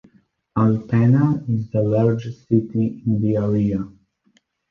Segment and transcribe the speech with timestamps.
[0.57, 3.87] Alpena is the largest city in the area.